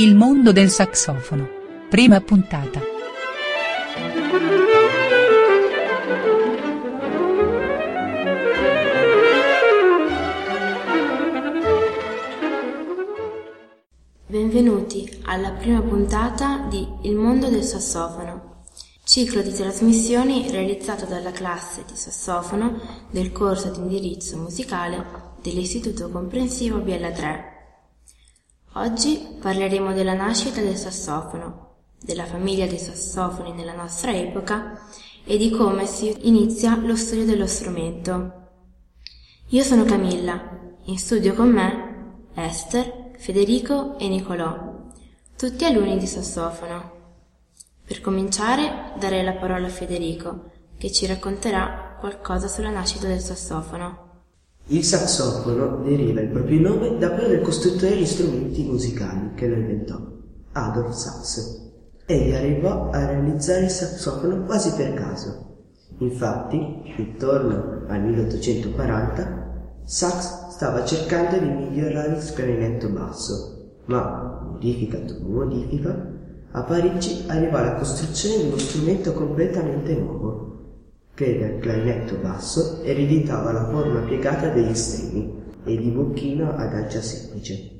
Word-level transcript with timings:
Il 0.00 0.16
mondo 0.16 0.50
del 0.50 0.70
sassofono. 0.70 1.46
Prima 1.90 2.22
puntata. 2.22 2.80
Benvenuti 14.26 15.20
alla 15.24 15.50
prima 15.50 15.82
puntata 15.82 16.66
di 16.70 16.88
Il 17.02 17.16
mondo 17.16 17.50
del 17.50 17.62
sassofono, 17.62 18.62
ciclo 19.04 19.42
di 19.42 19.52
trasmissioni 19.52 20.50
realizzato 20.50 21.04
dalla 21.04 21.32
classe 21.32 21.84
di 21.86 21.94
sassofono 21.94 23.06
del 23.10 23.32
corso 23.32 23.68
di 23.70 23.80
indirizzo 23.80 24.38
musicale 24.38 25.04
dell'Istituto 25.42 26.08
Comprensivo 26.08 26.78
Biella 26.78 27.10
3. 27.10 27.59
Oggi 28.74 29.36
parleremo 29.40 29.92
della 29.92 30.14
nascita 30.14 30.60
del 30.60 30.76
sassofono, 30.76 31.78
della 32.00 32.24
famiglia 32.24 32.68
dei 32.68 32.78
sassofoni 32.78 33.52
nella 33.52 33.74
nostra 33.74 34.12
epoca 34.14 34.78
e 35.24 35.36
di 35.36 35.50
come 35.50 35.86
si 35.86 36.28
inizia 36.28 36.76
lo 36.76 36.94
studio 36.94 37.24
dello 37.24 37.48
strumento. 37.48 38.32
Io 39.48 39.64
sono 39.64 39.82
Camilla, 39.82 40.40
in 40.84 40.98
studio 40.98 41.34
con 41.34 41.48
me 41.48 42.28
Esther, 42.34 43.10
Federico 43.16 43.98
e 43.98 44.06
Nicolò, 44.06 44.86
tutti 45.36 45.64
alunni 45.64 45.98
di 45.98 46.06
sassofono. 46.06 46.98
Per 47.84 48.00
cominciare 48.00 48.92
darei 49.00 49.24
la 49.24 49.34
parola 49.34 49.66
a 49.66 49.70
Federico, 49.70 50.52
che 50.78 50.92
ci 50.92 51.06
racconterà 51.06 51.96
qualcosa 51.98 52.46
sulla 52.46 52.70
nascita 52.70 53.08
del 53.08 53.18
sassofono. 53.18 54.09
Il 54.66 54.84
sassofono 54.84 55.82
deriva 55.82 56.20
il 56.20 56.28
proprio 56.28 56.60
nome 56.60 56.96
da 56.98 57.10
quello 57.10 57.28
del 57.28 57.40
costruttore 57.40 57.96
di 57.96 58.06
strumenti 58.06 58.64
musicali 58.64 59.32
che 59.34 59.48
lo 59.48 59.56
inventò, 59.56 60.00
Adolf 60.52 60.92
Sax. 60.92 61.68
Egli 62.06 62.32
arrivò 62.32 62.90
a 62.90 63.06
realizzare 63.06 63.64
il 63.64 63.70
sassofono 63.70 64.44
quasi 64.44 64.72
per 64.74 64.94
caso. 64.94 65.48
Infatti, 65.98 66.94
intorno 66.96 67.84
al 67.88 68.02
1840, 68.02 69.40
Sax 69.84 70.50
stava 70.50 70.84
cercando 70.84 71.38
di 71.38 71.48
migliorare 71.48 72.16
il 72.16 72.32
clarinetto 72.32 72.88
basso, 72.90 73.80
ma, 73.86 74.40
modifica 74.50 74.98
dopo 74.98 75.26
modifica, 75.26 76.18
a 76.52 76.62
Parigi 76.62 77.24
arrivò 77.28 77.58
alla 77.58 77.74
costruzione 77.74 78.42
di 78.42 78.48
uno 78.48 78.58
strumento 78.58 79.12
completamente 79.12 79.94
nuovo, 79.94 80.49
che 81.20 81.26
il 81.26 81.58
clarinetto 81.60 82.16
basso 82.16 82.80
ereditava 82.82 83.52
la 83.52 83.68
forma 83.68 84.00
piegata 84.00 84.48
degli 84.48 84.74
stemmi 84.74 85.30
e 85.64 85.76
di 85.76 85.90
bocchino 85.90 86.50
ad 86.56 86.72
ancia 86.72 87.02
semplice. 87.02 87.78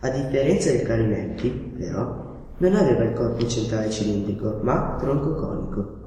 A 0.00 0.10
differenza 0.10 0.72
dei 0.72 0.82
clarinetti, 0.82 1.48
però, 1.78 2.36
non 2.58 2.74
aveva 2.74 3.04
il 3.04 3.12
corpo 3.12 3.46
centrale 3.46 3.90
cilindrico, 3.90 4.58
ma 4.62 4.96
tronco 4.98 5.34
conico. 5.34 5.98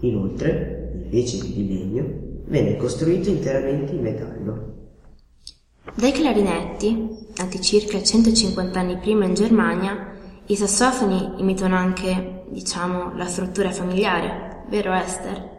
Inoltre, 0.00 0.92
invece 1.02 1.38
che 1.38 1.52
di 1.54 1.66
legno, 1.66 2.04
venne 2.48 2.76
costruito 2.76 3.30
interamente 3.30 3.92
in 3.92 4.02
metallo. 4.02 4.72
Dai 5.94 6.12
clarinetti, 6.12 7.28
nati 7.38 7.60
circa 7.62 8.02
150 8.02 8.78
anni 8.78 8.98
prima 8.98 9.24
in 9.24 9.32
Germania, 9.32 10.12
i 10.46 10.56
sassofoni 10.56 11.36
imitano 11.38 11.76
anche, 11.76 12.44
diciamo, 12.50 13.16
la 13.16 13.26
struttura 13.26 13.70
familiare, 13.70 14.64
vero 14.68 14.92
Esther? 14.92 15.53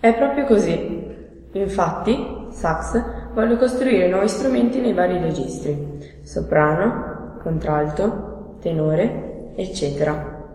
È 0.00 0.14
proprio 0.14 0.46
così. 0.46 1.08
Infatti, 1.52 2.46
Sax 2.48 3.32
volle 3.34 3.58
costruire 3.58 4.08
nuovi 4.08 4.28
strumenti 4.28 4.80
nei 4.80 4.94
vari 4.94 5.18
registri, 5.18 5.98
soprano, 6.22 7.36
contralto, 7.42 8.56
tenore, 8.62 9.52
eccetera. 9.56 10.54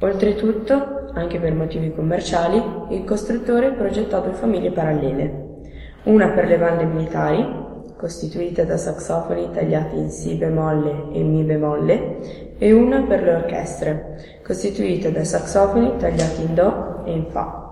Oltretutto, 0.00 1.06
anche 1.12 1.38
per 1.38 1.54
motivi 1.54 1.94
commerciali, 1.94 2.60
il 2.90 3.04
costruttore 3.04 3.74
progettò 3.74 4.20
due 4.20 4.32
famiglie 4.32 4.72
parallele, 4.72 5.44
una 6.04 6.30
per 6.30 6.46
le 6.48 6.58
bande 6.58 6.84
militari, 6.84 7.46
costituita 7.96 8.64
da 8.64 8.76
saxofoni 8.76 9.50
tagliati 9.52 9.96
in 9.96 10.10
Si 10.10 10.34
bemolle 10.34 11.12
e 11.12 11.22
Mi 11.22 11.44
bemolle, 11.44 12.56
e 12.58 12.72
una 12.72 13.02
per 13.02 13.22
le 13.22 13.34
orchestre, 13.34 14.40
costituita 14.44 15.10
da 15.10 15.22
saxofoni 15.22 15.96
tagliati 15.96 16.42
in 16.42 16.54
Do 16.54 17.04
e 17.04 17.12
in 17.12 17.26
Fa. 17.30 17.63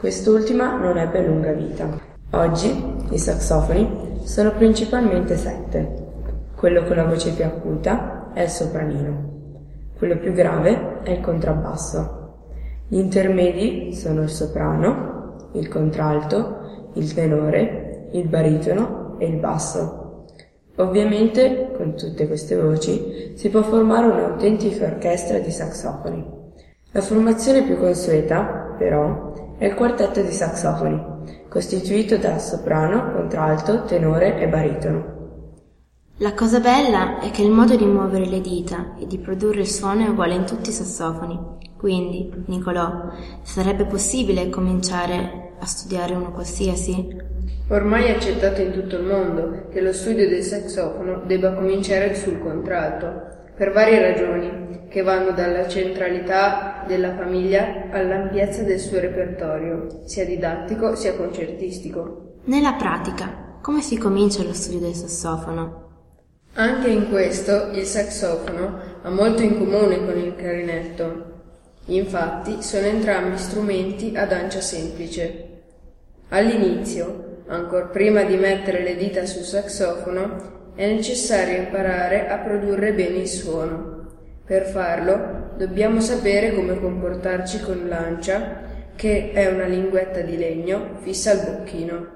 Quest'ultima 0.00 0.78
non 0.78 0.96
ebbe 0.96 1.26
lunga 1.26 1.52
vita. 1.52 1.86
Oggi 2.30 2.96
i 3.10 3.18
saxofoni 3.18 4.22
sono 4.22 4.50
principalmente 4.52 5.36
sette. 5.36 6.06
Quello 6.56 6.84
con 6.84 6.96
la 6.96 7.04
voce 7.04 7.32
più 7.32 7.44
acuta 7.44 8.30
è 8.32 8.40
il 8.40 8.48
sopranino. 8.48 9.28
Quello 9.98 10.16
più 10.16 10.32
grave 10.32 11.02
è 11.02 11.10
il 11.10 11.20
contrabbasso. 11.20 12.38
Gli 12.88 12.96
intermedi 12.96 13.92
sono 13.92 14.22
il 14.22 14.30
soprano, 14.30 15.50
il 15.52 15.68
contralto, 15.68 16.90
il 16.94 17.12
tenore, 17.12 18.08
il 18.12 18.26
baritono 18.26 19.16
e 19.18 19.26
il 19.26 19.36
basso. 19.36 20.24
Ovviamente, 20.76 21.72
con 21.76 21.94
tutte 21.94 22.26
queste 22.26 22.56
voci, 22.56 23.34
si 23.34 23.50
può 23.50 23.60
formare 23.60 24.06
un'autentica 24.06 24.86
orchestra 24.86 25.38
di 25.40 25.50
saxofoni. 25.50 26.26
La 26.92 27.02
formazione 27.02 27.64
più 27.64 27.76
consueta, 27.76 28.74
però, 28.78 29.49
è 29.60 29.66
il 29.66 29.74
quartetto 29.74 30.22
di 30.22 30.32
saxofoni, 30.32 31.44
costituito 31.50 32.16
da 32.16 32.38
soprano, 32.38 33.12
contralto, 33.12 33.84
tenore 33.84 34.40
e 34.40 34.48
baritono. 34.48 35.18
La 36.16 36.32
cosa 36.32 36.60
bella 36.60 37.20
è 37.20 37.30
che 37.30 37.42
il 37.42 37.50
modo 37.50 37.76
di 37.76 37.84
muovere 37.84 38.24
le 38.24 38.40
dita 38.40 38.94
e 38.98 39.06
di 39.06 39.18
produrre 39.18 39.60
il 39.60 39.68
suono 39.68 40.06
è 40.06 40.08
uguale 40.08 40.32
in 40.32 40.46
tutti 40.46 40.70
i 40.70 40.72
sassofoni. 40.72 41.38
Quindi, 41.76 42.32
Nicolò, 42.46 43.10
sarebbe 43.42 43.84
possibile 43.84 44.48
cominciare 44.48 45.56
a 45.58 45.66
studiare 45.66 46.14
uno 46.14 46.32
qualsiasi? 46.32 47.18
Ormai 47.68 48.04
è 48.04 48.12
accettato 48.12 48.62
in 48.62 48.72
tutto 48.72 48.96
il 48.96 49.04
mondo 49.04 49.66
che 49.70 49.82
lo 49.82 49.92
studio 49.92 50.26
del 50.26 50.42
saxofono 50.42 51.20
debba 51.26 51.52
cominciare 51.52 52.14
sul 52.14 52.40
contralto, 52.40 53.39
per 53.60 53.72
varie 53.72 54.00
ragioni, 54.00 54.86
che 54.88 55.02
vanno 55.02 55.32
dalla 55.32 55.68
centralità 55.68 56.82
della 56.86 57.14
famiglia 57.14 57.90
all'ampiezza 57.90 58.62
del 58.62 58.78
suo 58.78 59.00
repertorio, 59.00 60.00
sia 60.06 60.24
didattico 60.24 60.94
sia 60.94 61.14
concertistico. 61.14 62.38
Nella 62.44 62.72
pratica, 62.72 63.58
come 63.60 63.82
si 63.82 63.98
comincia 63.98 64.42
lo 64.42 64.54
studio 64.54 64.78
del 64.78 64.94
sassofono? 64.94 65.88
Anche 66.54 66.88
in 66.88 67.10
questo 67.10 67.68
il 67.72 67.84
saxofono 67.84 68.78
ha 69.02 69.10
molto 69.10 69.42
in 69.42 69.58
comune 69.58 70.06
con 70.06 70.16
il 70.16 70.34
clarinetto. 70.34 71.24
Infatti 71.88 72.62
sono 72.62 72.86
entrambi 72.86 73.36
strumenti 73.36 74.16
ad 74.16 74.32
ancia 74.32 74.62
semplice. 74.62 75.64
All'inizio, 76.30 77.42
ancor 77.46 77.90
prima 77.90 78.22
di 78.22 78.36
mettere 78.36 78.82
le 78.82 78.96
dita 78.96 79.26
sul 79.26 79.42
saxofono, 79.42 80.59
è 80.80 80.90
necessario 80.90 81.58
imparare 81.58 82.26
a 82.26 82.38
produrre 82.38 82.94
bene 82.94 83.18
il 83.18 83.28
suono. 83.28 84.06
Per 84.46 84.64
farlo 84.64 85.50
dobbiamo 85.58 86.00
sapere 86.00 86.54
come 86.54 86.80
comportarci 86.80 87.60
con 87.60 87.86
l'ancia, 87.86 88.62
che 88.96 89.32
è 89.32 89.52
una 89.52 89.66
linguetta 89.66 90.20
di 90.22 90.38
legno 90.38 90.96
fissa 91.02 91.32
al 91.32 91.44
bocchino. 91.44 92.06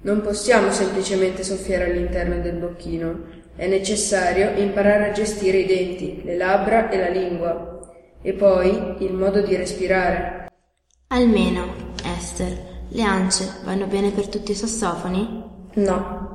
Non 0.00 0.22
possiamo 0.22 0.72
semplicemente 0.72 1.44
soffiare 1.44 1.84
all'interno 1.84 2.40
del 2.40 2.56
bocchino, 2.56 3.26
è 3.54 3.68
necessario 3.68 4.60
imparare 4.60 5.10
a 5.10 5.12
gestire 5.12 5.58
i 5.58 5.66
denti, 5.66 6.22
le 6.24 6.36
labbra 6.36 6.90
e 6.90 6.98
la 6.98 7.08
lingua, 7.08 7.78
e 8.20 8.32
poi 8.32 8.96
il 9.04 9.12
modo 9.12 9.40
di 9.40 9.54
respirare. 9.54 10.50
Almeno, 11.06 11.92
Esther, 12.04 12.58
le 12.88 13.02
ance 13.04 13.60
vanno 13.64 13.86
bene 13.86 14.10
per 14.10 14.26
tutti 14.26 14.50
i 14.50 14.56
sassofoni? 14.56 15.44
No. 15.74 16.33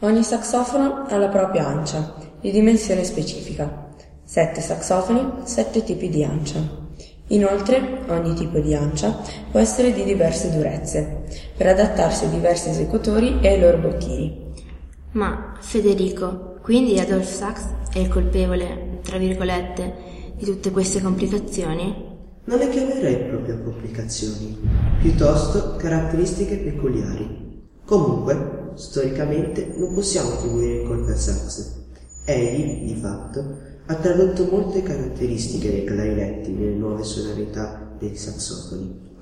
Ogni 0.00 0.22
saxofono 0.22 1.06
ha 1.08 1.16
la 1.16 1.28
propria 1.28 1.66
ancia, 1.68 2.14
di 2.38 2.50
dimensione 2.50 3.02
specifica. 3.02 3.94
Sette 4.22 4.60
saxofoni, 4.60 5.26
sette 5.44 5.82
tipi 5.84 6.10
di 6.10 6.22
ancia. 6.22 6.60
Inoltre, 7.28 8.02
ogni 8.08 8.34
tipo 8.34 8.58
di 8.58 8.74
ancia 8.74 9.18
può 9.50 9.58
essere 9.58 9.94
di 9.94 10.04
diverse 10.04 10.50
durezze, 10.50 11.24
per 11.56 11.68
adattarsi 11.68 12.26
a 12.26 12.28
diversi 12.28 12.68
esecutori 12.68 13.38
e 13.40 13.48
ai 13.48 13.60
loro 13.60 13.78
bocchini. 13.78 14.52
Ma, 15.12 15.54
Federico, 15.60 16.58
quindi 16.60 16.98
Adolf 16.98 17.32
Sachs 17.32 17.66
è 17.90 17.98
il 17.98 18.08
colpevole, 18.08 18.98
tra 19.02 19.16
virgolette, 19.16 19.94
di 20.36 20.44
tutte 20.44 20.70
queste 20.72 21.00
complicazioni? 21.00 22.04
Non 22.44 22.58
le 22.58 22.68
chiamerei 22.68 23.28
proprio 23.28 23.62
complicazioni, 23.62 24.58
piuttosto 25.00 25.76
caratteristiche 25.76 26.56
peculiari. 26.58 27.64
Comunque, 27.86 28.55
storicamente 28.76 29.72
non 29.76 29.94
possiamo 29.94 30.32
attribuire 30.32 30.82
il 30.82 30.86
colpo 30.86 31.10
a 31.10 31.16
Sax. 31.16 31.74
Egli, 32.24 32.92
di 32.92 33.00
fatto, 33.00 33.56
ha 33.86 33.94
tradotto 33.94 34.48
molte 34.50 34.82
caratteristiche 34.82 35.70
dei 35.70 35.84
clarinetti 35.84 36.50
nelle 36.50 36.74
nuove 36.74 37.04
sonorità 37.04 37.94
dei 37.98 38.16
sassofoni. 38.16 39.14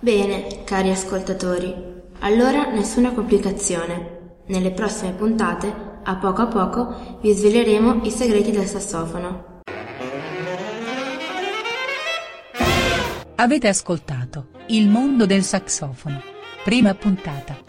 Bene, 0.00 0.64
cari 0.64 0.90
ascoltatori, 0.90 1.74
allora 2.20 2.70
nessuna 2.70 3.12
complicazione. 3.12 4.42
Nelle 4.46 4.72
prossime 4.72 5.12
puntate, 5.12 5.72
a 6.02 6.16
poco 6.16 6.42
a 6.42 6.46
poco, 6.46 7.18
vi 7.22 7.32
sveleremo 7.32 8.04
i 8.04 8.10
segreti 8.10 8.50
del 8.50 8.66
sassofono. 8.66 9.62
Avete 13.36 13.68
ascoltato 13.68 14.48
Il 14.68 14.88
mondo 14.88 15.26
del 15.26 15.42
sassofono, 15.42 16.22
Prima 16.64 16.94
puntata. 16.94 17.63